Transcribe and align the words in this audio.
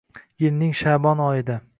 Yilning 0.43 0.73
sha’bon 0.79 1.21
oyida 1.27 1.59